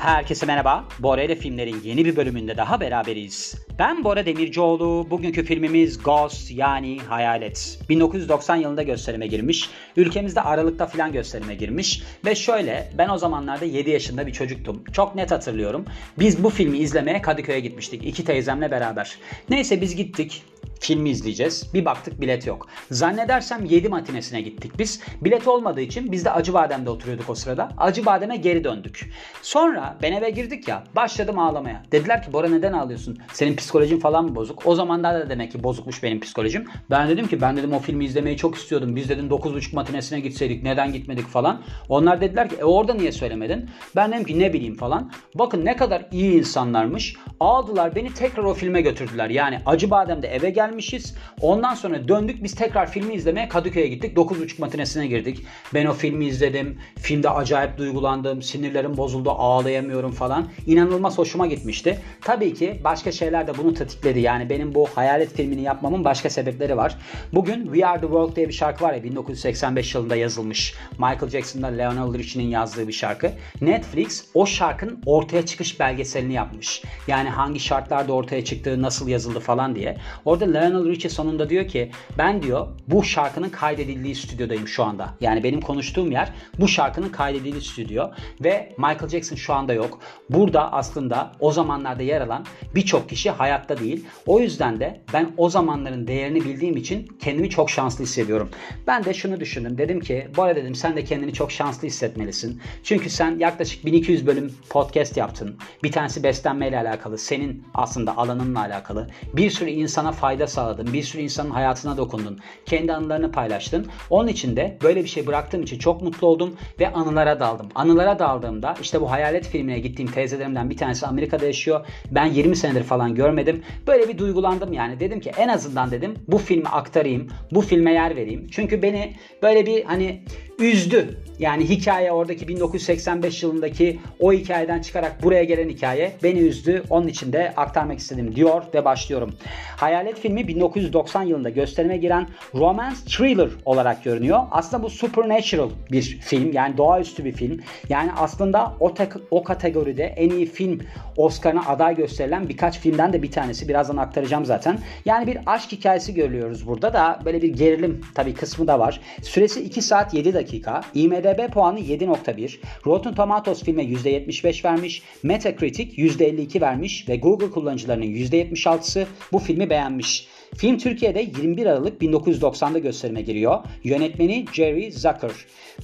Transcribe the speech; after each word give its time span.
Herkese 0.00 0.46
merhaba. 0.46 0.84
Bora 0.98 1.22
ile 1.22 1.36
filmlerin 1.36 1.80
yeni 1.84 2.04
bir 2.04 2.16
bölümünde 2.16 2.56
daha 2.56 2.80
beraberiz. 2.80 3.54
Ben 3.78 4.04
Bora 4.04 4.26
Demircioğlu. 4.26 5.06
Bugünkü 5.10 5.44
filmimiz 5.44 6.02
Ghost 6.02 6.50
yani 6.50 6.98
Hayalet. 7.08 7.78
1990 7.88 8.56
yılında 8.56 8.82
gösterime 8.82 9.26
girmiş. 9.26 9.70
Ülkemizde 9.96 10.40
Aralık'ta 10.40 10.86
filan 10.86 11.12
gösterime 11.12 11.54
girmiş. 11.54 12.02
Ve 12.24 12.34
şöyle 12.34 12.92
ben 12.98 13.08
o 13.08 13.18
zamanlarda 13.18 13.64
7 13.64 13.90
yaşında 13.90 14.26
bir 14.26 14.32
çocuktum. 14.32 14.84
Çok 14.92 15.14
net 15.14 15.30
hatırlıyorum. 15.30 15.84
Biz 16.18 16.44
bu 16.44 16.50
filmi 16.50 16.78
izlemeye 16.78 17.22
Kadıköy'e 17.22 17.60
gitmiştik. 17.60 18.06
iki 18.06 18.24
teyzemle 18.24 18.70
beraber. 18.70 19.18
Neyse 19.50 19.80
biz 19.80 19.96
gittik 19.96 20.42
filmi 20.80 21.10
izleyeceğiz. 21.10 21.74
Bir 21.74 21.84
baktık 21.84 22.20
bilet 22.20 22.46
yok. 22.46 22.66
Zannedersem 22.90 23.64
7 23.64 23.88
matinesine 23.88 24.40
gittik 24.40 24.72
biz. 24.78 25.00
Bilet 25.20 25.48
olmadığı 25.48 25.80
için 25.80 26.12
biz 26.12 26.24
de 26.24 26.30
Acıbadem'de 26.30 26.90
oturuyorduk 26.90 27.30
o 27.30 27.34
sırada. 27.34 27.68
Acıbadem'e 27.78 28.36
geri 28.36 28.64
döndük. 28.64 29.10
Sonra 29.42 29.98
ben 30.02 30.12
eve 30.12 30.30
girdik 30.30 30.68
ya 30.68 30.84
başladım 30.96 31.38
ağlamaya. 31.38 31.82
Dediler 31.92 32.22
ki 32.22 32.32
Bora 32.32 32.48
neden 32.48 32.72
ağlıyorsun? 32.72 33.18
Senin 33.32 33.56
psikolojin 33.56 33.98
falan 33.98 34.24
mı 34.24 34.34
bozuk? 34.34 34.66
O 34.66 34.74
zamanlar 34.74 35.14
da 35.14 35.30
demek 35.30 35.52
ki 35.52 35.62
bozukmuş 35.62 36.02
benim 36.02 36.20
psikolojim. 36.20 36.64
Ben 36.90 37.08
dedim 37.08 37.26
ki 37.26 37.40
ben 37.40 37.56
dedim 37.56 37.72
o 37.72 37.78
filmi 37.78 38.04
izlemeyi 38.04 38.36
çok 38.36 38.56
istiyordum. 38.56 38.96
Biz 38.96 39.08
dedim 39.08 39.28
9.30 39.28 39.74
matinesine 39.74 40.20
gitseydik 40.20 40.62
neden 40.62 40.92
gitmedik 40.92 41.26
falan. 41.26 41.62
Onlar 41.88 42.20
dediler 42.20 42.48
ki 42.48 42.56
e 42.60 42.64
orada 42.64 42.94
niye 42.94 43.12
söylemedin? 43.12 43.70
Ben 43.96 44.12
dedim 44.12 44.24
ki 44.24 44.38
ne 44.38 44.52
bileyim 44.52 44.76
falan. 44.76 45.12
Bakın 45.34 45.64
ne 45.64 45.76
kadar 45.76 46.06
iyi 46.12 46.32
insanlarmış. 46.32 47.16
Aldılar 47.40 47.94
beni 47.94 48.14
tekrar 48.14 48.44
o 48.44 48.54
filme 48.54 48.80
götürdüler. 48.80 49.30
Yani 49.30 49.60
Acıbadem'de 49.66 50.28
eve 50.28 50.50
gel 50.50 50.69
gelmişiz. 50.70 51.14
Ondan 51.40 51.74
sonra 51.74 52.08
döndük 52.08 52.42
biz 52.42 52.54
tekrar 52.54 52.90
filmi 52.90 53.14
izlemeye 53.14 53.48
Kadıköy'e 53.48 53.88
gittik. 53.88 54.16
9.30 54.16 54.60
matinesine 54.60 55.06
girdik. 55.06 55.46
Ben 55.74 55.86
o 55.86 55.92
filmi 55.92 56.26
izledim. 56.26 56.78
Filmde 56.96 57.30
acayip 57.30 57.78
duygulandım. 57.78 58.42
Sinirlerim 58.42 58.96
bozuldu. 58.96 59.30
Ağlayamıyorum 59.30 60.12
falan. 60.12 60.48
İnanılmaz 60.66 61.18
hoşuma 61.18 61.46
gitmişti. 61.46 61.98
Tabii 62.20 62.54
ki 62.54 62.80
başka 62.84 63.12
şeyler 63.12 63.46
de 63.46 63.58
bunu 63.58 63.74
tetikledi. 63.74 64.20
Yani 64.20 64.50
benim 64.50 64.74
bu 64.74 64.86
hayalet 64.94 65.36
filmini 65.36 65.62
yapmamın 65.62 66.04
başka 66.04 66.30
sebepleri 66.30 66.76
var. 66.76 66.96
Bugün 67.32 67.64
We 67.64 67.86
Are 67.86 68.00
The 68.00 68.06
World 68.06 68.36
diye 68.36 68.48
bir 68.48 68.52
şarkı 68.52 68.84
var 68.84 68.94
ya 68.94 69.04
1985 69.04 69.94
yılında 69.94 70.16
yazılmış. 70.16 70.74
Michael 70.92 71.30
Jackson'da 71.30 71.66
Lionel 71.66 72.18
Richie'nin 72.18 72.48
yazdığı 72.48 72.88
bir 72.88 72.92
şarkı. 72.92 73.32
Netflix 73.60 74.24
o 74.34 74.46
şarkının 74.46 75.02
ortaya 75.06 75.46
çıkış 75.46 75.80
belgeselini 75.80 76.32
yapmış. 76.32 76.82
Yani 77.06 77.28
hangi 77.28 77.60
şartlarda 77.60 78.12
ortaya 78.12 78.44
çıktığı, 78.44 78.82
nasıl 78.82 79.08
yazıldı 79.08 79.40
falan 79.40 79.74
diye. 79.76 79.96
Orada 80.24 80.46
Lionel 80.60 80.88
Richie 80.88 81.10
sonunda 81.10 81.50
diyor 81.50 81.68
ki 81.68 81.90
ben 82.18 82.42
diyor 82.42 82.66
bu 82.88 83.04
şarkının 83.04 83.48
kaydedildiği 83.48 84.14
stüdyodayım 84.14 84.68
şu 84.68 84.84
anda. 84.84 85.14
Yani 85.20 85.44
benim 85.44 85.60
konuştuğum 85.60 86.10
yer 86.10 86.32
bu 86.58 86.68
şarkının 86.68 87.08
kaydedildiği 87.08 87.62
stüdyo 87.62 88.10
ve 88.44 88.74
Michael 88.78 89.08
Jackson 89.08 89.36
şu 89.36 89.54
anda 89.54 89.72
yok. 89.72 89.98
Burada 90.30 90.72
aslında 90.72 91.32
o 91.40 91.52
zamanlarda 91.52 92.02
yer 92.02 92.20
alan 92.20 92.44
birçok 92.74 93.08
kişi 93.08 93.30
hayatta 93.30 93.78
değil. 93.78 94.06
O 94.26 94.40
yüzden 94.40 94.80
de 94.80 95.00
ben 95.12 95.30
o 95.36 95.50
zamanların 95.50 96.06
değerini 96.06 96.44
bildiğim 96.44 96.76
için 96.76 97.08
kendimi 97.20 97.50
çok 97.50 97.70
şanslı 97.70 98.04
hissediyorum. 98.04 98.50
Ben 98.86 99.04
de 99.04 99.14
şunu 99.14 99.40
düşündüm. 99.40 99.78
Dedim 99.78 100.00
ki 100.00 100.28
arada 100.50 100.60
dedim 100.60 100.74
sen 100.74 100.96
de 100.96 101.04
kendini 101.04 101.32
çok 101.32 101.52
şanslı 101.52 101.88
hissetmelisin. 101.88 102.60
Çünkü 102.82 103.10
sen 103.10 103.38
yaklaşık 103.38 103.86
1200 103.86 104.26
bölüm 104.26 104.52
podcast 104.70 105.16
yaptın. 105.16 105.56
Bir 105.82 105.92
tanesi 105.92 106.22
beslenmeyle 106.22 106.78
alakalı. 106.78 107.18
Senin 107.18 107.64
aslında 107.74 108.16
alanınla 108.16 108.60
alakalı. 108.60 109.10
Bir 109.34 109.50
sürü 109.50 109.70
insana 109.70 110.12
fayda 110.12 110.46
sağladın. 110.50 110.92
Bir 110.92 111.02
sürü 111.02 111.22
insanın 111.22 111.50
hayatına 111.50 111.96
dokundun. 111.96 112.38
Kendi 112.66 112.92
anılarını 112.92 113.32
paylaştın. 113.32 113.86
Onun 114.10 114.28
için 114.28 114.56
de 114.56 114.78
böyle 114.82 115.04
bir 115.04 115.08
şey 115.08 115.26
bıraktığım 115.26 115.62
için 115.62 115.78
çok 115.78 116.02
mutlu 116.02 116.26
oldum 116.26 116.56
ve 116.80 116.92
anılara 116.92 117.40
daldım. 117.40 117.68
Anılara 117.74 118.18
daldığımda 118.18 118.74
işte 118.82 119.00
bu 119.00 119.10
hayalet 119.10 119.46
filmine 119.46 119.78
gittiğim 119.78 120.10
teyzelerimden 120.10 120.70
bir 120.70 120.76
tanesi 120.76 121.06
Amerika'da 121.06 121.46
yaşıyor. 121.46 121.86
Ben 122.10 122.26
20 122.26 122.56
senedir 122.56 122.82
falan 122.82 123.14
görmedim. 123.14 123.62
Böyle 123.86 124.08
bir 124.08 124.18
duygulandım 124.18 124.72
yani. 124.72 125.00
Dedim 125.00 125.20
ki 125.20 125.32
en 125.38 125.48
azından 125.48 125.90
dedim 125.90 126.14
bu 126.28 126.38
filmi 126.38 126.68
aktarayım. 126.68 127.28
Bu 127.50 127.60
filme 127.60 127.92
yer 127.92 128.16
vereyim. 128.16 128.46
Çünkü 128.50 128.82
beni 128.82 129.16
böyle 129.42 129.66
bir 129.66 129.84
hani 129.84 130.24
üzdü. 130.60 131.16
Yani 131.38 131.68
hikaye 131.68 132.12
oradaki 132.12 132.48
1985 132.48 133.42
yılındaki 133.42 134.00
o 134.20 134.32
hikayeden 134.32 134.80
çıkarak 134.80 135.22
buraya 135.22 135.44
gelen 135.44 135.68
hikaye 135.68 136.12
beni 136.22 136.38
üzdü. 136.38 136.82
Onun 136.90 137.08
için 137.08 137.32
de 137.32 137.52
aktarmak 137.56 137.98
istedim 137.98 138.36
diyor 138.36 138.62
ve 138.74 138.84
başlıyorum. 138.84 139.34
Hayalet 139.76 140.20
filmi 140.20 140.48
1990 140.48 141.22
yılında 141.22 141.50
gösterime 141.50 141.96
giren 141.96 142.28
romance 142.54 142.96
thriller 143.08 143.48
olarak 143.64 144.04
görünüyor. 144.04 144.40
Aslında 144.50 144.82
bu 144.82 144.90
supernatural 144.90 145.70
bir 145.92 146.02
film. 146.02 146.52
Yani 146.52 146.76
doğaüstü 146.76 147.24
bir 147.24 147.32
film. 147.32 147.60
Yani 147.88 148.10
aslında 148.16 148.74
o, 148.80 148.94
tek, 148.94 149.12
o 149.30 149.44
kategoride 149.44 150.04
en 150.04 150.30
iyi 150.30 150.46
film 150.46 150.80
Oscar'ına 151.16 151.66
aday 151.66 151.96
gösterilen 151.96 152.48
birkaç 152.48 152.78
filmden 152.78 153.12
de 153.12 153.22
bir 153.22 153.30
tanesi. 153.30 153.68
Birazdan 153.68 153.96
aktaracağım 153.96 154.44
zaten. 154.44 154.78
Yani 155.04 155.26
bir 155.26 155.38
aşk 155.46 155.72
hikayesi 155.72 156.14
görüyoruz 156.14 156.66
burada 156.66 156.92
da 156.92 157.20
böyle 157.24 157.42
bir 157.42 157.48
gerilim 157.48 158.00
tabii 158.14 158.34
kısmı 158.34 158.66
da 158.66 158.78
var. 158.78 159.00
Süresi 159.22 159.60
2 159.60 159.82
saat 159.82 160.14
7 160.14 160.34
dakika. 160.34 160.49
IMDB 160.94 161.52
puanı 161.52 161.80
7.1. 161.80 162.58
Rotten 162.86 163.14
Tomatoes 163.14 163.62
filme 163.64 163.82
%75 163.82 164.64
vermiş. 164.64 165.02
Metacritic 165.22 166.02
%52 166.02 166.60
vermiş 166.60 167.08
ve 167.08 167.16
Google 167.16 167.50
kullanıcılarının 167.50 168.06
%76'sı 168.06 169.06
bu 169.32 169.38
filmi 169.38 169.70
beğenmiş. 169.70 170.28
Film 170.56 170.78
Türkiye'de 170.78 171.20
21 171.20 171.66
Aralık 171.66 172.02
1990'da 172.02 172.78
gösterime 172.78 173.22
giriyor. 173.22 173.58
Yönetmeni 173.84 174.44
Jerry 174.52 174.92
Zucker. 174.92 175.30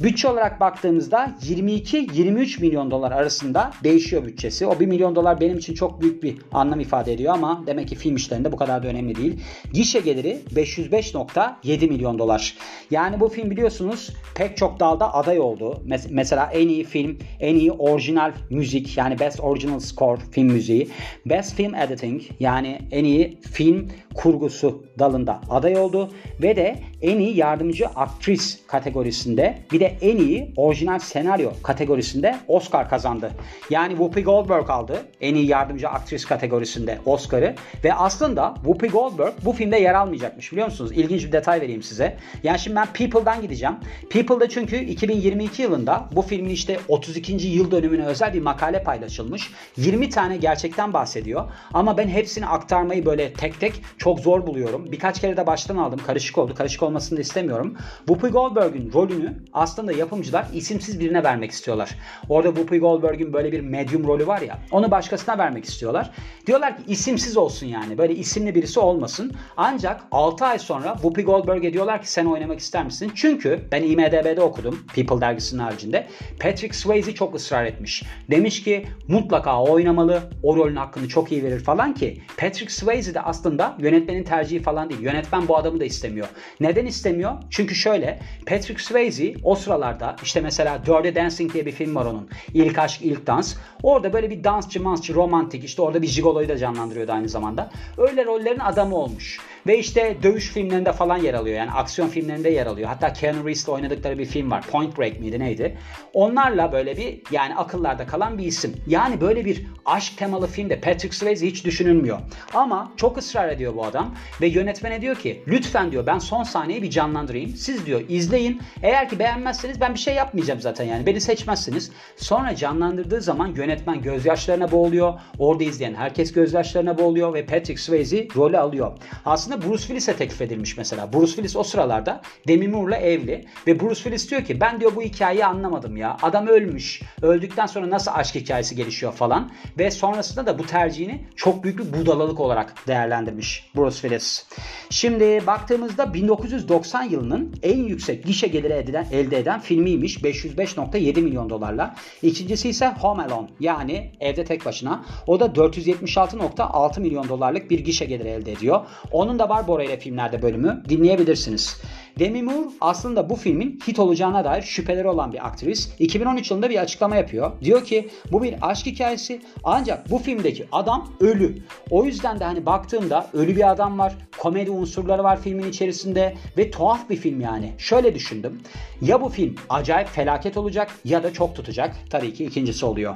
Bütçe 0.02 0.28
olarak 0.28 0.60
baktığımızda 0.60 1.34
22-23 1.42 2.60
milyon 2.60 2.90
dolar 2.90 3.12
arasında 3.12 3.70
değişiyor 3.84 4.26
bütçesi. 4.26 4.66
O 4.66 4.80
1 4.80 4.86
milyon 4.86 5.16
dolar 5.16 5.40
benim 5.40 5.58
için 5.58 5.74
çok 5.74 6.00
büyük 6.00 6.22
bir 6.22 6.36
anlam 6.52 6.80
ifade 6.80 7.12
ediyor 7.12 7.34
ama 7.34 7.64
demek 7.66 7.88
ki 7.88 7.94
film 7.94 8.16
işlerinde 8.16 8.52
bu 8.52 8.56
kadar 8.56 8.82
da 8.82 8.88
önemli 8.88 9.14
değil. 9.14 9.40
Gişe 9.72 10.00
geliri 10.00 10.38
505.7 10.54 11.88
milyon 11.88 12.18
dolar. 12.18 12.54
Yani 12.90 13.20
bu 13.20 13.28
film 13.28 13.50
biliyorsunuz 13.50 14.10
pek 14.34 14.56
çok 14.56 14.80
dalda 14.80 15.14
aday 15.14 15.40
oldu. 15.40 15.82
Mesela 16.10 16.50
en 16.52 16.68
iyi 16.68 16.84
film, 16.84 17.18
en 17.40 17.54
iyi 17.54 17.72
orijinal 17.72 18.32
müzik 18.50 18.96
yani 18.96 19.18
Best 19.18 19.40
Original 19.40 19.80
Score 19.80 20.20
film 20.30 20.46
müziği, 20.46 20.88
Best 21.26 21.54
Film 21.54 21.74
Editing 21.74 22.22
yani 22.40 22.78
en 22.90 23.04
iyi 23.04 23.38
film 23.52 23.88
kurgusu 24.14 24.55
dalında 24.98 25.40
aday 25.50 25.78
oldu 25.78 26.10
ve 26.42 26.56
de 26.56 26.78
en 27.02 27.18
iyi 27.18 27.36
yardımcı 27.36 27.86
aktris 27.86 28.66
kategorisinde 28.66 29.58
bir 29.72 29.80
de 29.80 29.96
en 30.00 30.16
iyi 30.16 30.52
orijinal 30.56 30.98
senaryo 30.98 31.50
kategorisinde 31.62 32.36
Oscar 32.48 32.90
kazandı. 32.90 33.30
Yani 33.70 33.90
Whoopi 33.90 34.24
Goldberg 34.24 34.70
aldı 34.70 35.02
en 35.20 35.34
iyi 35.34 35.46
yardımcı 35.46 35.88
aktris 35.88 36.24
kategorisinde 36.24 36.98
Oscar'ı 37.06 37.54
ve 37.84 37.94
aslında 37.94 38.54
Whoopi 38.54 38.88
Goldberg 38.88 39.32
bu 39.44 39.52
filmde 39.52 39.76
yer 39.76 39.94
almayacakmış 39.94 40.52
biliyor 40.52 40.66
musunuz? 40.66 40.92
İlginç 40.94 41.24
bir 41.24 41.32
detay 41.32 41.60
vereyim 41.60 41.82
size. 41.82 42.16
Yani 42.42 42.58
şimdi 42.58 42.76
ben 42.76 42.86
People'dan 42.86 43.42
gideceğim. 43.42 43.76
People'da 44.10 44.48
çünkü 44.48 44.76
2022 44.76 45.62
yılında 45.62 46.08
bu 46.12 46.22
filmin 46.22 46.50
işte 46.50 46.78
32. 46.88 47.32
yıl 47.32 47.70
dönümüne 47.70 48.04
özel 48.04 48.34
bir 48.34 48.42
makale 48.42 48.82
paylaşılmış. 48.82 49.50
20 49.76 50.08
tane 50.10 50.36
gerçekten 50.36 50.92
bahsediyor. 50.92 51.44
Ama 51.74 51.98
ben 51.98 52.08
hepsini 52.08 52.46
aktarmayı 52.46 53.06
böyle 53.06 53.32
tek 53.32 53.60
tek 53.60 53.82
çok 53.98 54.20
zor 54.20 54.46
buluyorum. 54.46 54.92
Birkaç 54.92 55.20
kere 55.20 55.36
de 55.36 55.46
baştan 55.46 55.76
aldım. 55.76 56.00
Karışık 56.06 56.38
oldu. 56.38 56.54
Karışık 56.54 56.82
olmasını 56.86 57.16
da 57.16 57.20
istemiyorum. 57.20 57.76
Whoopi 57.98 58.28
Goldberg'ün 58.28 58.92
rolünü 58.92 59.34
aslında 59.52 59.92
yapımcılar 59.92 60.46
isimsiz 60.54 61.00
birine 61.00 61.24
vermek 61.24 61.50
istiyorlar. 61.50 61.90
Orada 62.28 62.48
Whoopi 62.48 62.78
Goldberg'ün 62.78 63.32
böyle 63.32 63.52
bir 63.52 63.60
medium 63.60 64.06
rolü 64.06 64.26
var 64.26 64.40
ya. 64.40 64.58
Onu 64.70 64.90
başkasına 64.90 65.38
vermek 65.38 65.64
istiyorlar. 65.64 66.10
Diyorlar 66.46 66.76
ki 66.76 66.82
isimsiz 66.86 67.36
olsun 67.36 67.66
yani. 67.66 67.98
Böyle 67.98 68.14
isimli 68.14 68.54
birisi 68.54 68.80
olmasın. 68.80 69.32
Ancak 69.56 70.00
6 70.10 70.44
ay 70.44 70.58
sonra 70.58 70.92
Whoopi 70.92 71.22
Goldberg'e 71.22 71.72
diyorlar 71.72 72.02
ki 72.02 72.12
sen 72.12 72.26
oynamak 72.26 72.58
ister 72.58 72.84
misin? 72.84 73.12
Çünkü 73.14 73.60
ben 73.72 73.82
IMDB'de 73.82 74.40
okudum. 74.40 74.78
People 74.94 75.20
dergisinin 75.20 75.62
haricinde. 75.62 76.06
Patrick 76.40 76.74
Swayze 76.74 77.14
çok 77.14 77.34
ısrar 77.34 77.64
etmiş. 77.64 78.02
Demiş 78.30 78.62
ki 78.62 78.86
mutlaka 79.08 79.62
oynamalı. 79.62 80.22
O 80.42 80.56
rolün 80.56 80.76
hakkını 80.76 81.08
çok 81.08 81.32
iyi 81.32 81.44
verir 81.44 81.60
falan 81.60 81.94
ki 81.94 82.22
Patrick 82.36 82.72
Swayze 82.72 83.14
de 83.14 83.20
aslında 83.20 83.76
yönetmenin 83.78 84.24
tercihi 84.24 84.62
falan 84.62 84.90
değil. 84.90 85.00
Yönetmen 85.00 85.48
bu 85.48 85.56
adamı 85.56 85.80
da 85.80 85.84
istemiyor. 85.84 86.28
Neden 86.60 86.75
istemiyor? 86.84 87.32
Çünkü 87.50 87.74
şöyle 87.74 88.18
Patrick 88.46 88.82
Swayze 88.82 89.34
o 89.42 89.54
sıralarda 89.54 90.16
işte 90.22 90.40
mesela 90.40 90.78
Dirty 90.86 91.20
Dancing 91.20 91.52
diye 91.52 91.66
bir 91.66 91.72
film 91.72 91.94
var 91.94 92.04
onun. 92.04 92.28
İlk 92.54 92.78
aşk 92.78 93.02
ilk 93.02 93.26
dans. 93.26 93.54
Orada 93.82 94.12
böyle 94.12 94.30
bir 94.30 94.44
dansçı 94.44 94.82
mansçı 94.82 95.14
romantik 95.14 95.64
işte 95.64 95.82
orada 95.82 96.02
bir 96.02 96.06
jigoloyu 96.06 96.48
da 96.48 96.58
canlandırıyordu 96.58 97.12
aynı 97.12 97.28
zamanda. 97.28 97.70
Öyle 97.98 98.24
rollerin 98.24 98.60
adamı 98.60 98.96
olmuş. 98.96 99.40
Ve 99.66 99.78
işte 99.78 100.16
dövüş 100.22 100.48
filmlerinde 100.52 100.92
falan 100.92 101.16
yer 101.16 101.34
alıyor. 101.34 101.56
Yani 101.56 101.70
aksiyon 101.70 102.08
filmlerinde 102.08 102.50
yer 102.50 102.66
alıyor. 102.66 102.88
Hatta 102.88 103.12
Keanu 103.12 103.38
Reeves'le 103.38 103.68
oynadıkları 103.68 104.18
bir 104.18 104.24
film 104.24 104.50
var. 104.50 104.62
Point 104.62 104.98
Break 104.98 105.20
miydi 105.20 105.40
neydi? 105.40 105.78
Onlarla 106.12 106.72
böyle 106.72 106.96
bir 106.96 107.20
yani 107.30 107.54
akıllarda 107.54 108.06
kalan 108.06 108.38
bir 108.38 108.44
isim. 108.44 108.76
Yani 108.86 109.20
böyle 109.20 109.44
bir 109.44 109.66
aşk 109.84 110.18
temalı 110.18 110.46
filmde 110.46 110.80
Patrick 110.80 111.16
Swayze 111.16 111.46
hiç 111.46 111.64
düşünülmüyor. 111.64 112.18
Ama 112.54 112.92
çok 112.96 113.18
ısrar 113.18 113.48
ediyor 113.48 113.74
bu 113.76 113.84
adam 113.84 114.14
ve 114.40 114.46
yönetmene 114.46 115.00
diyor 115.00 115.16
ki 115.16 115.42
lütfen 115.48 115.92
diyor 115.92 116.06
ben 116.06 116.18
son 116.18 116.42
sahneyi 116.42 116.82
bir 116.82 116.90
canlandırayım. 116.90 117.50
Siz 117.50 117.86
diyor 117.86 118.02
izleyin. 118.08 118.62
Eğer 118.82 119.08
ki 119.08 119.18
beğenmezseniz 119.18 119.80
ben 119.80 119.94
bir 119.94 119.98
şey 119.98 120.14
yapmayacağım 120.14 120.60
zaten 120.60 120.84
yani. 120.84 121.06
Beni 121.06 121.20
seçmezsiniz. 121.20 121.92
Sonra 122.16 122.56
canlandırdığı 122.56 123.20
zaman 123.20 123.54
yönetmen 123.54 124.02
gözyaşlarına 124.02 124.70
boğuluyor. 124.70 125.14
Orada 125.38 125.64
izleyen 125.64 125.94
herkes 125.94 126.32
gözyaşlarına 126.32 126.98
boğuluyor 126.98 127.34
ve 127.34 127.46
Patrick 127.46 127.82
Swayze 127.82 128.28
rolü 128.36 128.58
alıyor. 128.58 128.92
Aslında 129.24 129.55
Bruce 129.62 129.82
Willis'e 129.82 130.16
teklif 130.16 130.40
edilmiş 130.40 130.76
mesela. 130.76 131.12
Bruce 131.12 131.26
Willis 131.26 131.56
o 131.56 131.62
sıralarda 131.62 132.20
Demi 132.48 132.68
Moore'la 132.68 132.96
evli 132.96 133.44
ve 133.66 133.80
Bruce 133.80 133.94
Willis 133.94 134.30
diyor 134.30 134.44
ki 134.44 134.60
ben 134.60 134.80
diyor 134.80 134.96
bu 134.96 135.02
hikayeyi 135.02 135.44
anlamadım 135.44 135.96
ya. 135.96 136.16
Adam 136.22 136.46
ölmüş. 136.46 137.02
Öldükten 137.22 137.66
sonra 137.66 137.90
nasıl 137.90 138.10
aşk 138.14 138.34
hikayesi 138.34 138.76
gelişiyor 138.76 139.12
falan 139.12 139.52
ve 139.78 139.90
sonrasında 139.90 140.46
da 140.46 140.58
bu 140.58 140.66
tercihini 140.66 141.24
çok 141.36 141.64
büyük 141.64 141.78
bir 141.78 141.92
budalalık 142.00 142.40
olarak 142.40 142.74
değerlendirmiş 142.86 143.70
Bruce 143.76 143.96
Willis. 143.96 144.46
Şimdi 144.90 145.42
baktığımızda 145.46 146.14
1990 146.14 147.02
yılının 147.02 147.54
en 147.62 147.78
yüksek 147.78 148.24
gişe 148.24 148.46
geliri 148.46 148.72
edilen, 148.72 149.06
elde 149.12 149.38
eden 149.38 149.60
filmiymiş 149.60 150.16
505.7 150.16 151.20
milyon 151.20 151.50
dolarla. 151.50 151.94
İkincisi 152.22 152.68
ise 152.68 152.88
Home 152.88 153.22
Alone 153.22 153.48
yani 153.60 154.12
evde 154.20 154.44
tek 154.44 154.64
başına. 154.64 155.04
O 155.26 155.40
da 155.40 155.46
476.6 155.46 157.00
milyon 157.00 157.28
dolarlık 157.28 157.70
bir 157.70 157.78
gişe 157.78 158.04
geliri 158.04 158.28
elde 158.28 158.52
ediyor. 158.52 158.86
Onun 159.12 159.38
var 159.48 159.68
Bora 159.68 159.84
ile 159.84 159.98
filmlerde 159.98 160.42
bölümü. 160.42 160.82
Dinleyebilirsiniz. 160.88 161.80
Demi 162.18 162.42
Moore 162.42 162.68
aslında 162.80 163.30
bu 163.30 163.36
filmin 163.36 163.80
hit 163.88 163.98
olacağına 163.98 164.44
dair 164.44 164.62
şüpheleri 164.62 165.08
olan 165.08 165.32
bir 165.32 165.46
aktris. 165.46 165.88
2013 165.98 166.50
yılında 166.50 166.70
bir 166.70 166.78
açıklama 166.78 167.16
yapıyor. 167.16 167.52
Diyor 167.60 167.84
ki 167.84 168.08
bu 168.32 168.42
bir 168.42 168.54
aşk 168.60 168.86
hikayesi 168.86 169.42
ancak 169.64 170.10
bu 170.10 170.18
filmdeki 170.18 170.66
adam 170.72 171.12
ölü. 171.20 171.58
O 171.90 172.04
yüzden 172.04 172.40
de 172.40 172.44
hani 172.44 172.66
baktığımda 172.66 173.30
ölü 173.32 173.56
bir 173.56 173.70
adam 173.70 173.98
var. 173.98 174.16
Komedi 174.38 174.70
unsurları 174.70 175.24
var 175.24 175.40
filmin 175.40 175.70
içerisinde 175.70 176.34
ve 176.58 176.70
tuhaf 176.70 177.10
bir 177.10 177.16
film 177.16 177.40
yani. 177.40 177.72
Şöyle 177.78 178.14
düşündüm. 178.14 178.60
Ya 179.02 179.20
bu 179.20 179.28
film 179.28 179.54
acayip 179.68 180.08
felaket 180.08 180.56
olacak 180.56 180.90
ya 181.04 181.22
da 181.22 181.32
çok 181.32 181.56
tutacak. 181.56 181.96
Tabii 182.10 182.34
ki 182.34 182.44
ikincisi 182.44 182.86
oluyor. 182.86 183.14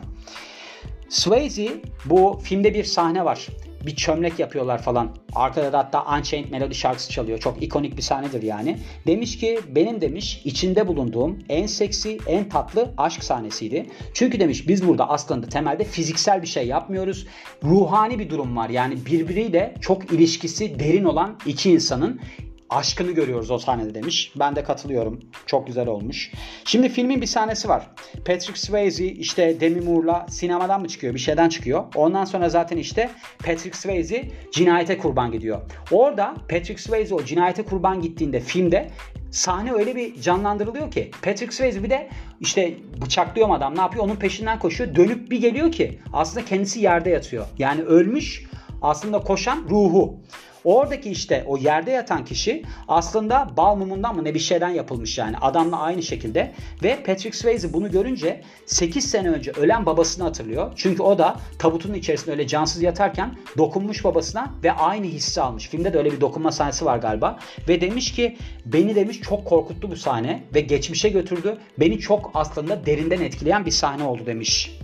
Swayze 1.09 1.69
bu 2.05 2.41
filmde 2.43 2.75
bir 2.75 2.85
sahne 2.85 3.25
var 3.25 3.49
bir 3.87 3.97
çömlek 3.97 4.39
yapıyorlar 4.39 4.83
falan. 4.83 5.17
Arkada 5.35 5.73
da 5.73 5.79
hatta 5.79 6.19
Unchained 6.19 6.51
Melody 6.51 6.75
şarkısı 6.75 7.11
çalıyor. 7.13 7.39
Çok 7.39 7.63
ikonik 7.63 7.97
bir 7.97 8.03
sahnedir 8.03 8.43
yani. 8.43 8.79
Demiş 9.07 9.39
ki 9.39 9.61
benim 9.69 10.01
demiş 10.01 10.41
içinde 10.45 10.87
bulunduğum 10.89 11.39
en 11.49 11.67
seksi, 11.67 12.19
en 12.27 12.49
tatlı 12.49 12.95
aşk 12.97 13.25
sahnesiydi. 13.25 13.87
Çünkü 14.15 14.41
demiş 14.41 14.69
biz 14.69 14.89
burada 14.89 15.09
aslında 15.09 15.47
temelde 15.47 15.85
fiziksel 15.85 16.43
bir 16.43 16.47
şey 16.47 16.67
yapmıyoruz. 16.67 17.27
Ruhani 17.65 18.19
bir 18.19 18.31
durum 18.31 18.57
var. 18.57 18.69
Yani 18.69 19.07
birbiriyle 19.07 19.75
çok 19.81 20.13
ilişkisi 20.13 20.79
derin 20.79 21.05
olan 21.05 21.39
iki 21.47 21.71
insanın 21.71 22.21
aşkını 22.71 23.11
görüyoruz 23.11 23.51
o 23.51 23.59
sahnede 23.59 23.95
demiş. 23.95 24.33
Ben 24.37 24.57
de 24.57 24.65
katılıyorum. 24.65 25.21
Çok 25.47 25.67
güzel 25.67 25.89
olmuş. 25.89 26.33
Şimdi 26.65 26.89
filmin 26.89 27.21
bir 27.21 27.27
sahnesi 27.27 27.69
var. 27.69 27.91
Patrick 28.25 28.61
Swayze 28.61 29.05
işte 29.05 29.61
Demi 29.61 29.81
Moore'la 29.81 30.27
sinemadan 30.29 30.81
mı 30.81 30.89
çıkıyor? 30.89 31.15
Bir 31.15 31.19
şeyden 31.19 31.49
çıkıyor. 31.49 31.85
Ondan 31.95 32.25
sonra 32.25 32.49
zaten 32.49 32.77
işte 32.77 33.11
Patrick 33.39 33.79
Swayze 33.79 34.29
cinayete 34.53 34.99
kurban 34.99 35.33
gidiyor. 35.33 35.61
Orada 35.91 36.35
Patrick 36.49 36.83
Swayze 36.83 37.15
o 37.15 37.25
cinayete 37.25 37.63
kurban 37.63 38.03
gittiğinde 38.03 38.41
filmde 38.41 38.91
sahne 39.31 39.73
öyle 39.73 39.97
bir 39.97 40.21
canlandırılıyor 40.21 40.91
ki 40.91 41.11
Patrick 41.23 41.53
Swayze 41.53 41.83
bir 41.83 41.91
de 41.91 42.09
işte 42.41 42.75
bıçaklıyor 43.05 43.57
adam 43.57 43.77
ne 43.77 43.81
yapıyor 43.81 44.05
onun 44.05 44.17
peşinden 44.17 44.59
koşuyor 44.59 44.95
dönüp 44.95 45.31
bir 45.31 45.41
geliyor 45.41 45.73
ki 45.73 45.99
aslında 46.13 46.45
kendisi 46.45 46.81
yerde 46.81 47.11
yatıyor. 47.11 47.47
Yani 47.59 47.83
ölmüş 47.83 48.45
aslında 48.83 49.21
koşan 49.21 49.65
ruhu. 49.71 50.21
Oradaki 50.65 51.11
işte 51.11 51.45
o 51.47 51.57
yerde 51.57 51.91
yatan 51.91 52.25
kişi 52.25 52.63
aslında 52.89 53.49
bal 53.57 53.77
mumundan 53.77 54.17
mı 54.17 54.25
ne 54.25 54.35
bir 54.35 54.39
şeyden 54.39 54.69
yapılmış 54.69 55.19
yani 55.19 55.37
adamla 55.41 55.81
aynı 55.81 56.03
şekilde 56.03 56.53
ve 56.83 56.97
Patrick 56.97 57.39
Swayze 57.39 57.73
bunu 57.73 57.91
görünce 57.91 58.43
8 58.67 59.11
sene 59.11 59.31
önce 59.31 59.51
ölen 59.51 59.87
babasını 59.87 60.25
hatırlıyor. 60.25 60.73
Çünkü 60.77 61.03
o 61.03 61.19
da 61.19 61.37
tabutun 61.59 61.95
içerisinde 61.95 62.31
öyle 62.31 62.47
cansız 62.47 62.83
yatarken 62.83 63.35
dokunmuş 63.59 64.05
babasına 64.05 64.55
ve 64.65 64.73
aynı 64.73 65.07
hissi 65.07 65.41
almış. 65.41 65.69
Filmde 65.69 65.93
de 65.93 65.99
öyle 65.99 66.13
bir 66.13 66.21
dokunma 66.21 66.53
sahnesi 66.53 66.85
var 66.85 66.99
galiba 66.99 67.39
ve 67.69 67.81
demiş 67.81 68.13
ki 68.13 68.37
beni 68.67 68.95
demiş 68.95 69.21
çok 69.21 69.45
korkuttu 69.45 69.91
bu 69.91 69.97
sahne 69.97 70.43
ve 70.55 70.61
geçmişe 70.61 71.09
götürdü. 71.09 71.59
Beni 71.79 71.99
çok 71.99 72.31
aslında 72.35 72.87
derinden 72.87 73.21
etkileyen 73.21 73.67
bir 73.67 73.71
sahne 73.71 74.05
oldu 74.05 74.27
demiş. 74.27 74.79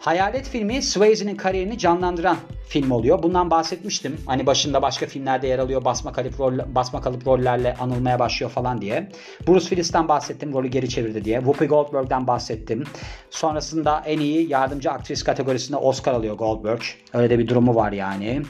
Hayalet 0.00 0.48
filmi 0.48 0.82
Swayze'nin 0.82 1.36
kariyerini 1.36 1.78
canlandıran 1.78 2.36
film 2.68 2.90
oluyor. 2.90 3.22
Bundan 3.22 3.50
bahsetmiştim. 3.50 4.16
Hani 4.26 4.46
başında 4.46 4.82
başka 4.82 5.06
filmlerde 5.06 5.46
yer 5.46 5.58
alıyor. 5.58 5.84
Basma 5.84 6.12
kalıp, 6.12 6.40
rol, 6.40 6.58
basma 6.74 7.00
kalıp 7.00 7.26
rollerle 7.26 7.74
anılmaya 7.74 8.18
başlıyor 8.18 8.50
falan 8.50 8.80
diye. 8.80 9.08
Bruce 9.48 9.60
Willis'ten 9.60 10.08
bahsettim. 10.08 10.52
Rolü 10.52 10.68
geri 10.68 10.88
çevirdi 10.88 11.24
diye. 11.24 11.38
Whoopi 11.38 11.66
Goldberg'den 11.66 12.26
bahsettim. 12.26 12.84
Sonrasında 13.30 14.02
en 14.06 14.18
iyi 14.18 14.50
yardımcı 14.50 14.90
aktris 14.90 15.22
kategorisinde 15.22 15.76
Oscar 15.76 16.12
alıyor 16.12 16.36
Goldberg. 16.36 16.82
Öyle 17.12 17.30
de 17.30 17.38
bir 17.38 17.48
durumu 17.48 17.74
var 17.74 17.92
yani. 17.92 18.42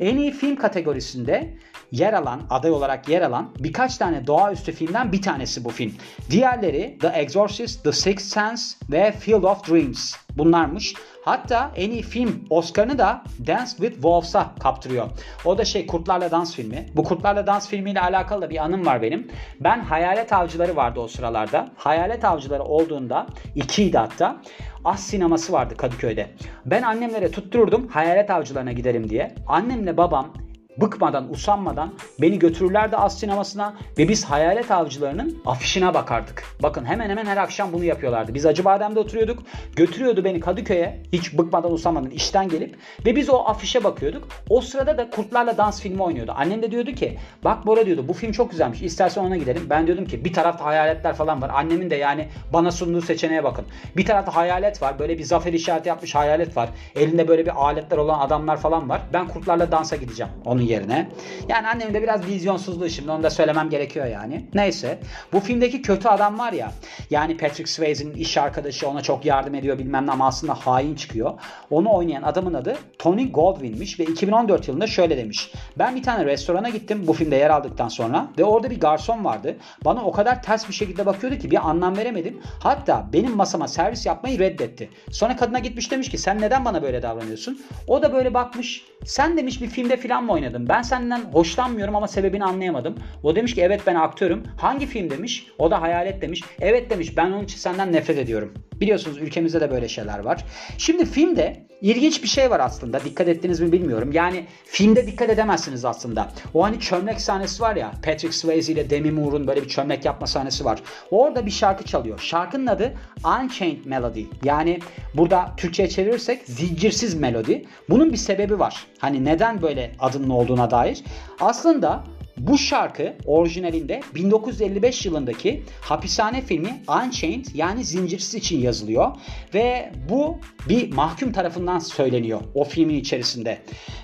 En 0.00 0.16
iyi 0.16 0.32
film 0.32 0.56
kategorisinde 0.56 1.54
yer 1.92 2.12
alan, 2.12 2.40
aday 2.50 2.70
olarak 2.70 3.08
yer 3.08 3.22
alan 3.22 3.50
birkaç 3.58 3.96
tane 3.96 4.26
doğaüstü 4.26 4.72
filmden 4.72 5.12
bir 5.12 5.22
tanesi 5.22 5.64
bu 5.64 5.70
film. 5.70 5.92
Diğerleri 6.30 6.98
The 7.00 7.08
Exorcist, 7.08 7.84
The 7.84 7.92
Sixth 7.92 8.28
Sense 8.28 8.76
ve 8.90 9.12
Field 9.12 9.42
of 9.42 9.70
Dreams 9.70 10.14
bunlarmış. 10.36 10.94
Hatta 11.24 11.72
en 11.76 11.90
iyi 11.90 12.02
film 12.02 12.44
Oscar'ını 12.50 12.98
da 12.98 13.22
Dance 13.46 13.70
with 13.70 13.94
Wolves'a 13.94 14.54
kaptırıyor. 14.60 15.10
O 15.44 15.58
da 15.58 15.64
şey 15.64 15.86
Kurtlarla 15.86 16.30
Dans 16.30 16.54
filmi. 16.54 16.86
Bu 16.96 17.04
Kurtlarla 17.04 17.46
Dans 17.46 17.68
filmiyle 17.68 18.00
alakalı 18.00 18.42
da 18.42 18.50
bir 18.50 18.64
anım 18.64 18.86
var 18.86 19.02
benim. 19.02 19.28
Ben 19.60 19.80
Hayalet 19.80 20.32
Avcıları 20.32 20.76
vardı 20.76 21.00
o 21.00 21.08
sıralarda. 21.08 21.70
Hayalet 21.76 22.24
Avcıları 22.24 22.62
olduğunda 22.62 23.26
ikiydi 23.54 23.98
hatta. 23.98 24.36
As 24.84 25.00
sineması 25.00 25.52
vardı 25.52 25.76
Kadıköy'de. 25.76 26.30
Ben 26.66 26.82
annemlere 26.82 27.30
tuttururdum 27.30 27.88
Hayalet 27.88 28.30
Avcılarına 28.30 28.72
gidelim 28.72 29.10
diye. 29.10 29.34
Annemle 29.46 29.96
babam 29.96 30.32
bıkmadan, 30.76 31.32
usanmadan 31.32 31.94
beni 32.20 32.38
götürürlerdi 32.38 32.96
az 32.96 33.18
sinemasına 33.18 33.74
ve 33.98 34.08
biz 34.08 34.24
hayalet 34.24 34.70
avcılarının 34.70 35.42
afişine 35.46 35.94
bakardık. 35.94 36.44
Bakın 36.62 36.84
hemen 36.84 37.10
hemen 37.10 37.26
her 37.26 37.36
akşam 37.36 37.72
bunu 37.72 37.84
yapıyorlardı. 37.84 38.34
Biz 38.34 38.46
Acıbadem'de 38.46 39.00
oturuyorduk. 39.00 39.42
Götürüyordu 39.76 40.24
beni 40.24 40.40
Kadıköy'e 40.40 41.02
hiç 41.12 41.38
bıkmadan 41.38 41.72
usanmadan 41.72 42.10
işten 42.10 42.48
gelip 42.48 42.76
ve 43.06 43.16
biz 43.16 43.30
o 43.30 43.38
afişe 43.38 43.84
bakıyorduk. 43.84 44.28
O 44.48 44.60
sırada 44.60 44.98
da 44.98 45.10
Kurtlarla 45.10 45.58
Dans 45.58 45.80
filmi 45.80 46.02
oynuyordu. 46.02 46.32
Annem 46.36 46.62
de 46.62 46.70
diyordu 46.70 46.92
ki 46.92 47.18
bak 47.44 47.66
Bora 47.66 47.86
diyordu 47.86 48.04
bu 48.08 48.12
film 48.12 48.32
çok 48.32 48.50
güzelmiş 48.50 48.82
istersen 48.82 49.24
ona 49.24 49.36
gidelim. 49.36 49.66
Ben 49.70 49.86
diyordum 49.86 50.04
ki 50.04 50.24
bir 50.24 50.32
tarafta 50.32 50.64
hayaletler 50.64 51.14
falan 51.14 51.42
var. 51.42 51.50
Annemin 51.54 51.90
de 51.90 51.96
yani 51.96 52.28
bana 52.52 52.72
sunduğu 52.72 53.00
seçeneğe 53.00 53.44
bakın. 53.44 53.64
Bir 53.96 54.04
tarafta 54.04 54.36
hayalet 54.36 54.82
var. 54.82 54.98
Böyle 54.98 55.18
bir 55.18 55.24
zafer 55.24 55.52
işareti 55.52 55.88
yapmış 55.88 56.14
hayalet 56.14 56.56
var. 56.56 56.68
Elinde 56.96 57.28
böyle 57.28 57.46
bir 57.46 57.64
aletler 57.64 57.98
olan 57.98 58.20
adamlar 58.20 58.56
falan 58.56 58.88
var. 58.88 59.00
Ben 59.12 59.28
Kurtlarla 59.28 59.72
Dans'a 59.72 59.96
gideceğim 59.96 60.32
onun 60.44 60.59
yerine. 60.64 61.08
Yani 61.48 61.68
annemin 61.68 61.94
de 61.94 62.02
biraz 62.02 62.26
vizyonsuzluğu 62.26 62.90
şimdi 62.90 63.10
onu 63.10 63.22
da 63.22 63.30
söylemem 63.30 63.70
gerekiyor 63.70 64.06
yani. 64.06 64.46
Neyse. 64.54 64.98
Bu 65.32 65.40
filmdeki 65.40 65.82
kötü 65.82 66.08
adam 66.08 66.38
var 66.38 66.52
ya. 66.52 66.72
Yani 67.10 67.36
Patrick 67.36 67.70
Swayze'nin 67.70 68.14
iş 68.14 68.38
arkadaşı 68.38 68.88
ona 68.88 69.02
çok 69.02 69.24
yardım 69.24 69.54
ediyor 69.54 69.78
bilmem 69.78 70.06
ne 70.06 70.10
ama 70.10 70.26
aslında 70.26 70.54
hain 70.54 70.94
çıkıyor. 70.94 71.32
Onu 71.70 71.94
oynayan 71.94 72.22
adamın 72.22 72.54
adı 72.54 72.76
Tony 72.98 73.32
Goldwyn'miş 73.32 74.00
ve 74.00 74.04
2014 74.04 74.68
yılında 74.68 74.86
şöyle 74.86 75.16
demiş. 75.16 75.52
Ben 75.78 75.96
bir 75.96 76.02
tane 76.02 76.24
restorana 76.24 76.68
gittim 76.68 77.06
bu 77.06 77.12
filmde 77.12 77.36
yer 77.36 77.50
aldıktan 77.50 77.88
sonra 77.88 78.28
ve 78.38 78.44
orada 78.44 78.70
bir 78.70 78.80
garson 78.80 79.24
vardı. 79.24 79.56
Bana 79.84 80.04
o 80.04 80.12
kadar 80.12 80.42
ters 80.42 80.68
bir 80.68 80.74
şekilde 80.74 81.06
bakıyordu 81.06 81.38
ki 81.38 81.50
bir 81.50 81.68
anlam 81.68 81.96
veremedim. 81.96 82.40
Hatta 82.62 83.08
benim 83.12 83.36
masama 83.36 83.68
servis 83.68 84.06
yapmayı 84.06 84.38
reddetti. 84.38 84.90
Sonra 85.10 85.36
kadına 85.36 85.58
gitmiş 85.58 85.90
demiş 85.90 86.08
ki 86.08 86.18
sen 86.18 86.40
neden 86.40 86.64
bana 86.64 86.82
böyle 86.82 87.02
davranıyorsun? 87.02 87.60
O 87.86 88.02
da 88.02 88.12
böyle 88.12 88.34
bakmış. 88.34 88.84
Sen 89.04 89.36
demiş 89.36 89.62
bir 89.62 89.66
filmde 89.66 89.96
filan 89.96 90.24
mı 90.24 90.32
oynadın? 90.32 90.49
Ben 90.58 90.82
senden 90.82 91.20
hoşlanmıyorum 91.20 91.96
ama 91.96 92.08
sebebini 92.08 92.44
anlayamadım. 92.44 92.94
O 93.22 93.36
demiş 93.36 93.54
ki 93.54 93.62
evet 93.62 93.80
ben 93.86 93.94
aktörüm. 93.94 94.42
Hangi 94.56 94.86
film 94.86 95.10
demiş? 95.10 95.46
O 95.58 95.70
da 95.70 95.82
hayalet 95.82 96.22
demiş. 96.22 96.42
Evet 96.60 96.90
demiş 96.90 97.16
ben 97.16 97.26
onun 97.26 97.44
için 97.44 97.58
senden 97.58 97.92
nefret 97.92 98.18
ediyorum. 98.18 98.54
Biliyorsunuz 98.80 99.18
ülkemizde 99.18 99.60
de 99.60 99.70
böyle 99.70 99.88
şeyler 99.88 100.18
var. 100.18 100.44
Şimdi 100.78 101.04
filmde 101.04 101.66
ilginç 101.80 102.22
bir 102.22 102.28
şey 102.28 102.50
var 102.50 102.60
aslında. 102.60 103.04
Dikkat 103.04 103.28
ettiniz 103.28 103.60
mi 103.60 103.72
bilmiyorum. 103.72 104.12
Yani 104.12 104.46
filmde 104.64 105.06
dikkat 105.06 105.30
edemezsiniz 105.30 105.84
aslında. 105.84 106.28
O 106.54 106.64
hani 106.64 106.80
çömlek 106.80 107.20
sahnesi 107.20 107.62
var 107.62 107.76
ya. 107.76 107.92
Patrick 108.04 108.32
Swayze 108.32 108.72
ile 108.72 108.90
Demi 108.90 109.10
Moore'un 109.10 109.46
böyle 109.46 109.62
bir 109.62 109.68
çömlek 109.68 110.04
yapma 110.04 110.26
sahnesi 110.26 110.64
var. 110.64 110.82
Orada 111.10 111.46
bir 111.46 111.50
şarkı 111.50 111.84
çalıyor. 111.84 112.18
Şarkının 112.18 112.66
adı 112.66 112.92
Unchained 113.18 113.84
Melody. 113.84 114.24
Yani 114.44 114.78
burada 115.14 115.52
Türkçe'ye 115.56 115.88
çevirirsek 115.88 116.42
zincirsiz 116.44 117.14
melodi. 117.14 117.64
Bunun 117.88 118.12
bir 118.12 118.16
sebebi 118.16 118.58
var. 118.58 118.86
Hani 118.98 119.24
neden 119.24 119.62
böyle 119.62 119.92
adının 119.98 120.30
olduğuna 120.30 120.70
dair. 120.70 121.04
Aslında 121.40 122.04
bu 122.46 122.58
şarkı 122.58 123.14
orijinalinde 123.24 124.00
1955 124.14 125.06
yılındaki 125.06 125.62
hapishane 125.80 126.40
filmi 126.40 126.82
Unchained 126.88 127.44
yani 127.54 127.84
Zincirsiz 127.84 128.34
için 128.34 128.60
yazılıyor 128.60 129.16
ve 129.54 129.92
bu 130.08 130.38
bir 130.68 130.92
mahkum 130.92 131.32
tarafından 131.32 131.78
söyleniyor 131.78 132.40
o 132.54 132.64
filmin 132.64 132.94
içerisinde. 132.94 133.58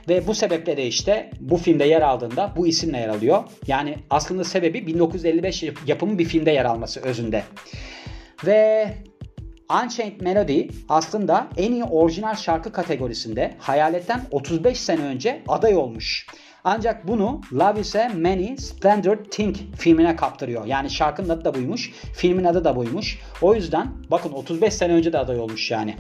Ve 0.09 0.27
bu 0.27 0.35
sebeple 0.35 0.77
de 0.77 0.87
işte 0.87 1.31
bu 1.41 1.57
filmde 1.57 1.85
yer 1.85 2.03
aldığında 2.03 2.53
bu 2.57 2.67
isimle 2.67 2.99
yer 2.99 3.09
alıyor. 3.09 3.45
Yani 3.67 3.97
aslında 4.11 4.45
sebebi 4.45 4.87
1955 4.87 5.65
yapımı 5.87 6.19
bir 6.19 6.25
filmde 6.25 6.51
yer 6.51 6.65
alması 6.65 7.01
özünde. 7.01 7.43
Ve 8.47 8.89
Unchained 9.85 10.21
Melody 10.21 10.69
aslında 10.89 11.49
en 11.57 11.73
iyi 11.73 11.85
orijinal 11.85 12.35
şarkı 12.35 12.73
kategorisinde 12.73 13.55
Hayalet'ten 13.59 14.21
35 14.31 14.81
sene 14.81 15.03
önce 15.03 15.43
aday 15.49 15.77
olmuş. 15.77 16.27
Ancak 16.69 17.09
bunu 17.09 17.41
Love 17.53 17.81
is 17.81 17.97
a 17.97 18.09
Many 18.09 18.57
Splendid 18.57 19.25
Thing 19.31 19.57
filmine 19.77 20.17
kaptırıyor. 20.17 20.65
Yani 20.65 20.91
şarkının 20.91 21.29
adı 21.29 21.45
da 21.45 21.55
buymuş. 21.55 21.93
Filmin 22.15 22.45
adı 22.45 22.65
da 22.65 22.77
buymuş. 22.77 23.19
O 23.43 23.55
yüzden 23.55 23.93
bakın 24.11 24.33
35 24.33 24.75
sene 24.75 24.93
önce 24.93 25.13
de 25.13 25.19
aday 25.19 25.41
olmuş 25.41 25.71
yani. 25.71 25.97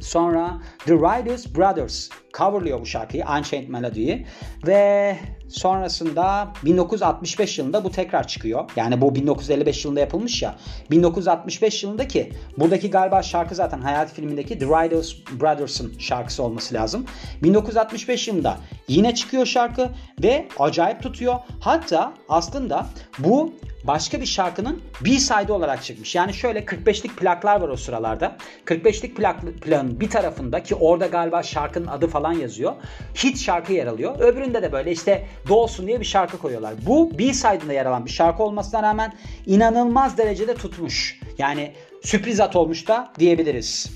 Sonra 0.00 0.62
The 0.86 0.94
Riders 0.94 1.54
Brothers 1.56 2.08
coverlıyor 2.38 2.80
bu 2.80 2.86
şarkıyı 2.86 3.24
Unchained 3.38 3.68
Melody'yi 3.68 4.26
ve 4.66 5.16
sonrasında 5.48 6.52
1965 6.64 7.58
yılında 7.58 7.84
bu 7.84 7.90
tekrar 7.90 8.26
çıkıyor. 8.26 8.70
Yani 8.76 9.00
bu 9.00 9.14
1955 9.14 9.84
yılında 9.84 10.00
yapılmış 10.00 10.42
ya. 10.42 10.54
1965 10.90 11.82
yılındaki 11.82 12.32
buradaki 12.58 12.90
galiba 12.90 13.22
şarkı 13.22 13.54
zaten 13.54 13.80
Hayat 13.80 14.12
filmindeki 14.12 14.58
The 14.58 14.66
Riders 14.66 15.14
Brothers'ın 15.40 15.98
şarkısı 15.98 16.42
olması 16.42 16.74
lazım. 16.74 17.06
1965 17.42 18.28
yılında 18.28 18.56
yine 18.88 19.14
çıkıyor 19.14 19.46
şarkı 19.46 19.90
ve 20.22 20.48
acayip 20.58 21.02
tutuyor. 21.02 21.34
Hatta 21.60 22.14
aslında 22.28 22.86
bu 23.18 23.52
başka 23.84 24.20
bir 24.20 24.26
şarkının 24.26 24.82
B-side 25.04 25.52
olarak 25.52 25.82
çıkmış. 25.82 26.14
Yani 26.14 26.34
şöyle 26.34 26.58
45'lik 26.58 27.16
plaklar 27.16 27.60
var 27.60 27.68
o 27.68 27.76
sıralarda. 27.76 28.36
45'lik 28.66 29.16
plak, 29.16 29.40
planın 29.60 30.00
bir 30.00 30.10
tarafında 30.10 30.62
ki 30.62 30.74
orada 30.74 31.06
galiba 31.06 31.42
şarkının 31.42 31.86
adı 31.86 32.06
falan 32.06 32.32
yazıyor. 32.32 32.72
Hit 33.24 33.38
şarkı 33.38 33.72
yer 33.72 33.86
alıyor. 33.86 34.20
Öbüründe 34.20 34.62
de 34.62 34.72
böyle 34.72 34.92
işte 34.92 35.26
Dolsun 35.48 35.86
diye 35.86 36.00
bir 36.00 36.04
şarkı 36.04 36.38
koyuyorlar. 36.38 36.74
Bu 36.86 37.18
B-side'ında 37.18 37.72
yer 37.72 37.86
alan 37.86 38.04
bir 38.04 38.10
şarkı 38.10 38.42
olmasına 38.42 38.82
rağmen 38.82 39.12
inanılmaz 39.46 40.18
derecede 40.18 40.54
tutmuş. 40.54 41.20
Yani 41.38 41.72
sürpriz 42.02 42.40
at 42.40 42.56
olmuş 42.56 42.88
da 42.88 43.12
diyebiliriz. 43.18 43.90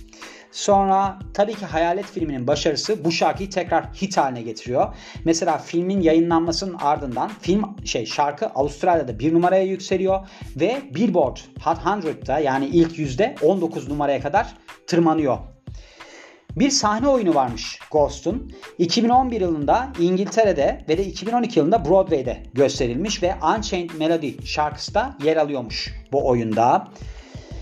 Sonra 0.52 1.19
tabii 1.35 1.55
ki 1.55 1.67
Hayalet 1.67 2.07
filminin 2.07 2.47
başarısı 2.47 3.05
bu 3.05 3.12
şarkıyı 3.12 3.50
tekrar 3.50 3.85
hit 3.85 4.17
haline 4.17 4.43
getiriyor. 4.43 4.95
Mesela 5.25 5.59
filmin 5.59 6.00
yayınlanmasının 6.00 6.75
ardından 6.75 7.31
film 7.40 7.76
şey 7.85 8.07
şarkı 8.07 8.47
Avustralya'da 8.47 9.19
bir 9.19 9.35
numaraya 9.35 9.64
yükseliyor 9.64 10.28
ve 10.57 10.83
Billboard 10.95 11.37
Hot 11.64 11.78
100'da 11.78 12.38
yani 12.38 12.67
ilk 12.67 12.99
yüzde 12.99 13.35
19 13.43 13.88
numaraya 13.88 14.21
kadar 14.21 14.55
tırmanıyor. 14.87 15.38
Bir 16.57 16.71
sahne 16.71 17.09
oyunu 17.09 17.35
varmış 17.35 17.78
Ghost'un. 17.90 18.52
2011 18.78 19.40
yılında 19.40 19.88
İngiltere'de 20.00 20.85
ve 20.88 20.99
de 20.99 21.05
2012 21.05 21.59
yılında 21.59 21.85
Broadway'de 21.85 22.43
gösterilmiş 22.55 23.23
ve 23.23 23.35
Unchained 23.57 23.90
Melody 23.99 24.47
şarkısı 24.47 24.95
da 24.95 25.17
yer 25.25 25.37
alıyormuş 25.37 25.95
bu 26.12 26.28
oyunda. 26.28 26.88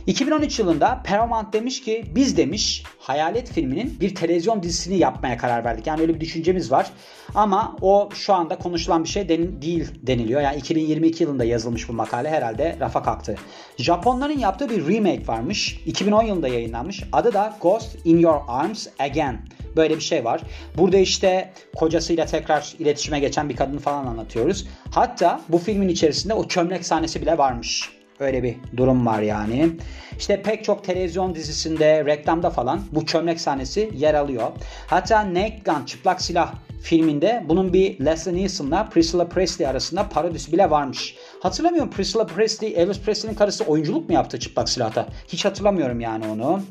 2013 0.07 0.59
yılında 0.59 1.03
Paramount 1.07 1.53
demiş 1.53 1.83
ki 1.83 2.05
biz 2.15 2.37
demiş 2.37 2.85
Hayalet 2.99 3.53
filminin 3.53 4.01
bir 4.01 4.15
televizyon 4.15 4.63
dizisini 4.63 4.99
yapmaya 4.99 5.37
karar 5.37 5.65
verdik. 5.65 5.87
Yani 5.87 6.01
öyle 6.01 6.15
bir 6.15 6.21
düşüncemiz 6.21 6.73
var. 6.73 6.91
Ama 7.35 7.77
o 7.81 8.09
şu 8.15 8.35
anda 8.35 8.59
konuşulan 8.59 9.05
bir 9.05 9.09
şey 9.09 9.29
değil 9.29 9.89
deniliyor. 10.03 10.41
Yani 10.41 10.57
2022 10.57 11.23
yılında 11.23 11.45
yazılmış 11.45 11.89
bu 11.89 11.93
makale 11.93 12.31
herhalde 12.31 12.77
rafa 12.81 13.03
kalktı. 13.03 13.37
Japonların 13.79 14.39
yaptığı 14.39 14.71
bir 14.71 14.95
remake 14.95 15.27
varmış. 15.27 15.81
2010 15.87 16.23
yılında 16.23 16.49
yayınlanmış. 16.49 17.05
Adı 17.13 17.33
da 17.33 17.57
Ghost 17.63 17.97
in 18.05 18.19
Your 18.19 18.41
Arms 18.49 18.87
Again. 18.99 19.39
Böyle 19.77 19.97
bir 19.97 20.01
şey 20.01 20.25
var. 20.25 20.41
Burada 20.79 20.97
işte 20.97 21.53
kocasıyla 21.77 22.27
tekrar 22.27 22.75
iletişime 22.79 23.21
geçen 23.21 23.49
bir 23.49 23.57
kadını 23.57 23.81
falan 23.81 24.07
anlatıyoruz. 24.07 24.67
Hatta 24.91 25.41
bu 25.49 25.59
filmin 25.59 25.89
içerisinde 25.89 26.35
o 26.35 26.49
çömlek 26.49 26.87
sahnesi 26.87 27.23
bile 27.23 27.39
varmış. 27.39 27.97
Öyle 28.21 28.43
bir 28.43 28.57
durum 28.77 29.07
var 29.07 29.23
yani. 29.23 29.71
İşte 30.19 30.43
pek 30.43 30.65
çok 30.65 30.85
televizyon 30.85 31.35
dizisinde, 31.35 32.05
reklamda 32.05 32.51
falan 32.51 32.81
bu 32.93 33.07
çömlek 33.07 33.41
sahnesi 33.41 33.91
yer 33.95 34.15
alıyor. 34.15 34.51
Hatta 34.87 35.35
Naked 35.35 35.67
Gun, 35.67 35.85
Çıplak 35.85 36.23
Silah 36.23 36.55
filminde 36.83 37.45
bunun 37.49 37.73
bir 37.73 38.05
Leslie 38.05 38.35
Nielsen'la 38.35 38.89
Priscilla 38.89 39.29
Presley 39.29 39.69
arasında 39.69 40.09
parodisi 40.09 40.53
bile 40.53 40.71
varmış. 40.71 41.15
Hatırlamıyorum 41.41 41.91
Priscilla 41.91 42.27
Presley, 42.27 42.73
Elvis 42.77 43.01
Presley'nin 43.01 43.37
karısı 43.37 43.65
oyunculuk 43.65 44.09
mu 44.09 44.15
yaptı 44.15 44.39
Çıplak 44.39 44.69
Silah'ta? 44.69 45.07
Hiç 45.29 45.45
hatırlamıyorum 45.45 46.01
yani 46.01 46.27
onu. 46.29 46.63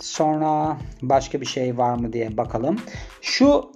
Sonra 0.00 0.78
başka 1.02 1.40
bir 1.40 1.46
şey 1.46 1.78
var 1.78 1.94
mı 1.94 2.12
diye 2.12 2.36
bakalım. 2.36 2.80
Şu 3.20 3.70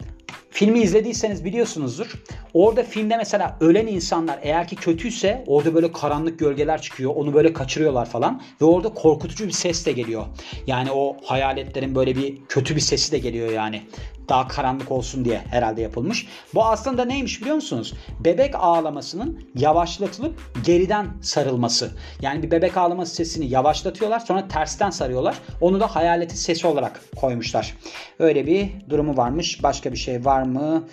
Filmi 0.51 0.79
izlediyseniz 0.79 1.45
biliyorsunuzdur. 1.45 2.13
Orada 2.55 2.83
filmde 2.83 3.17
mesela 3.17 3.57
ölen 3.61 3.87
insanlar 3.87 4.39
eğer 4.43 4.69
ki 4.69 4.77
kötüyse 4.77 5.45
orada 5.47 5.75
böyle 5.75 5.93
karanlık 5.93 6.39
gölgeler 6.39 6.83
çıkıyor. 6.83 7.13
Onu 7.17 7.35
böyle 7.35 7.53
kaçırıyorlar 7.53 8.07
falan. 8.07 8.43
Ve 8.61 8.65
orada 8.65 8.89
korkutucu 8.89 9.47
bir 9.47 9.53
ses 9.53 9.87
de 9.87 9.93
geliyor. 9.93 10.25
Yani 10.67 10.91
o 10.93 11.17
hayaletlerin 11.25 11.95
böyle 11.95 12.17
bir 12.17 12.39
kötü 12.49 12.77
bir 12.77 12.81
sesi 12.81 13.13
de 13.13 13.19
geliyor 13.19 13.51
yani 13.51 13.83
daha 14.31 14.49
karanlık 14.49 14.93
olsun 14.93 15.25
diye 15.25 15.39
herhalde 15.51 15.83
yapılmış. 15.83 16.27
Bu 16.55 16.65
aslında 16.65 17.05
neymiş 17.05 17.41
biliyor 17.41 17.57
musunuz? 17.57 17.95
Bebek 18.21 18.55
ağlamasının 18.55 19.45
yavaşlatılıp 19.55 20.41
geriden 20.65 21.07
sarılması. 21.23 21.91
Yani 22.21 22.43
bir 22.43 22.51
bebek 22.51 22.77
ağlaması 22.77 23.15
sesini 23.15 23.47
yavaşlatıyorlar 23.47 24.21
sonra 24.21 24.49
tersten 24.49 24.91
sarıyorlar. 24.91 25.39
Onu 25.61 25.81
da 25.81 25.97
hayaleti 25.97 26.37
sesi 26.37 26.67
olarak 26.67 27.01
koymuşlar. 27.17 27.77
Öyle 28.19 28.47
bir 28.47 28.69
durumu 28.91 29.17
varmış. 29.17 29.63
Başka 29.63 29.93
bir 29.93 29.99
şey 29.99 30.25
var 30.25 30.43
mı? 30.43 30.89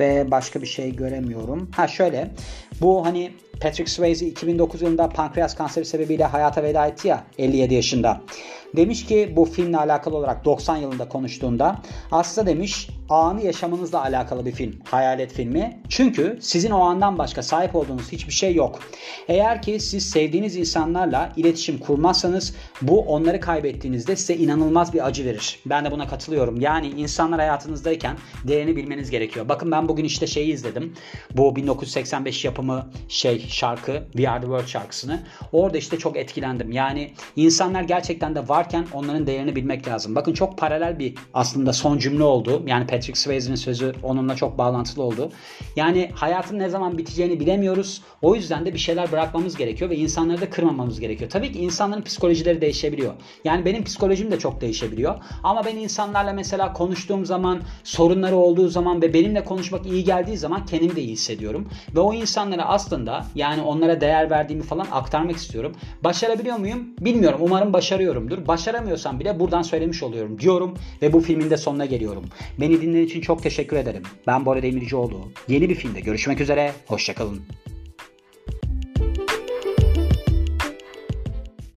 Ve 0.00 0.30
başka 0.30 0.62
bir 0.62 0.66
şey 0.66 0.96
göremiyorum. 0.96 1.70
Ha 1.76 1.88
şöyle. 1.88 2.30
Bu 2.82 3.06
hani 3.06 3.32
Patrick 3.60 3.90
Swayze 3.90 4.26
2009 4.26 4.82
yılında 4.82 5.08
pankreas 5.08 5.54
kanseri 5.54 5.84
sebebiyle 5.84 6.24
hayata 6.24 6.62
veda 6.62 6.86
etti 6.86 7.08
ya 7.08 7.24
57 7.38 7.74
yaşında. 7.74 8.20
Demiş 8.76 9.06
ki 9.06 9.32
bu 9.36 9.44
filmle 9.44 9.76
alakalı 9.76 10.16
olarak 10.16 10.44
90 10.44 10.76
yılında 10.76 11.08
konuştuğunda 11.08 11.76
aslında 12.10 12.46
demiş 12.46 12.88
anı 13.14 13.42
yaşamınızla 13.42 14.02
alakalı 14.02 14.46
bir 14.46 14.52
film. 14.52 14.78
Hayalet 14.84 15.32
filmi. 15.32 15.80
Çünkü 15.88 16.38
sizin 16.40 16.70
o 16.70 16.80
andan 16.80 17.18
başka 17.18 17.42
sahip 17.42 17.76
olduğunuz 17.76 18.12
hiçbir 18.12 18.32
şey 18.32 18.54
yok. 18.54 18.80
Eğer 19.28 19.62
ki 19.62 19.80
siz 19.80 20.10
sevdiğiniz 20.10 20.56
insanlarla 20.56 21.32
iletişim 21.36 21.78
kurmazsanız 21.78 22.54
bu 22.82 23.00
onları 23.00 23.40
kaybettiğinizde 23.40 24.16
size 24.16 24.34
inanılmaz 24.34 24.92
bir 24.92 25.06
acı 25.06 25.24
verir. 25.24 25.60
Ben 25.66 25.84
de 25.84 25.90
buna 25.90 26.08
katılıyorum. 26.08 26.60
Yani 26.60 26.88
insanlar 26.88 27.40
hayatınızdayken 27.40 28.16
değerini 28.44 28.76
bilmeniz 28.76 29.10
gerekiyor. 29.10 29.48
Bakın 29.48 29.70
ben 29.70 29.88
bugün 29.88 30.04
işte 30.04 30.26
şeyi 30.26 30.52
izledim. 30.52 30.94
Bu 31.30 31.56
1985 31.56 32.44
yapımı 32.44 32.90
şey 33.08 33.48
şarkı 33.48 34.02
We 34.12 34.30
Are 34.30 34.40
The 34.40 34.46
World 34.46 34.66
şarkısını. 34.66 35.20
Orada 35.52 35.78
işte 35.78 35.98
çok 35.98 36.16
etkilendim. 36.16 36.72
Yani 36.72 37.12
insanlar 37.36 37.82
gerçekten 37.82 38.34
de 38.34 38.48
varken 38.48 38.86
onların 38.92 39.26
değerini 39.26 39.56
bilmek 39.56 39.88
lazım. 39.88 40.14
Bakın 40.14 40.32
çok 40.32 40.58
paralel 40.58 40.98
bir 40.98 41.14
aslında 41.34 41.72
son 41.72 41.98
cümle 41.98 42.22
oldu. 42.22 42.62
Yani 42.66 42.86
Patrick 43.02 43.20
Swayze'nin 43.20 43.56
sözü 43.56 43.92
onunla 44.02 44.36
çok 44.36 44.58
bağlantılı 44.58 45.02
oldu. 45.02 45.30
Yani 45.76 46.10
hayatın 46.14 46.58
ne 46.58 46.68
zaman 46.68 46.98
biteceğini 46.98 47.40
bilemiyoruz. 47.40 48.02
O 48.22 48.34
yüzden 48.34 48.66
de 48.66 48.74
bir 48.74 48.78
şeyler 48.78 49.12
bırakmamız 49.12 49.56
gerekiyor 49.56 49.90
ve 49.90 49.96
insanları 49.96 50.40
da 50.40 50.50
kırmamamız 50.50 51.00
gerekiyor. 51.00 51.30
Tabii 51.30 51.52
ki 51.52 51.58
insanların 51.58 52.02
psikolojileri 52.02 52.60
değişebiliyor. 52.60 53.12
Yani 53.44 53.64
benim 53.64 53.84
psikolojim 53.84 54.30
de 54.30 54.38
çok 54.38 54.60
değişebiliyor. 54.60 55.14
Ama 55.42 55.64
ben 55.64 55.76
insanlarla 55.76 56.32
mesela 56.32 56.72
konuştuğum 56.72 57.26
zaman, 57.26 57.60
sorunları 57.84 58.36
olduğu 58.36 58.68
zaman 58.68 59.02
ve 59.02 59.14
benimle 59.14 59.44
konuşmak 59.44 59.86
iyi 59.86 60.04
geldiği 60.04 60.36
zaman 60.36 60.66
kendimi 60.66 60.96
de 60.96 61.02
iyi 61.02 61.12
hissediyorum. 61.12 61.68
Ve 61.94 62.00
o 62.00 62.14
insanlara 62.14 62.64
aslında 62.68 63.26
yani 63.34 63.62
onlara 63.62 64.00
değer 64.00 64.30
verdiğimi 64.30 64.62
falan 64.62 64.86
aktarmak 64.92 65.36
istiyorum. 65.36 65.72
Başarabiliyor 66.04 66.56
muyum? 66.56 66.88
Bilmiyorum. 67.00 67.38
Umarım 67.42 67.72
başarıyorumdur. 67.72 68.46
Başaramıyorsam 68.46 69.20
bile 69.20 69.40
buradan 69.40 69.62
söylemiş 69.62 70.02
oluyorum 70.02 70.38
diyorum 70.38 70.74
ve 71.02 71.12
bu 71.12 71.20
filmin 71.20 71.50
de 71.50 71.56
sonuna 71.56 71.84
geliyorum. 71.84 72.24
Beni 72.60 72.80
dinlediğiniz 72.92 73.10
için 73.10 73.20
çok 73.20 73.42
teşekkür 73.42 73.76
ederim. 73.76 74.02
Ben 74.26 74.46
Bora 74.46 74.62
Demircioğlu. 74.62 75.32
Yeni 75.48 75.68
bir 75.68 75.74
filmde 75.74 76.00
görüşmek 76.00 76.40
üzere. 76.40 76.72
Hoşçakalın. 76.86 77.42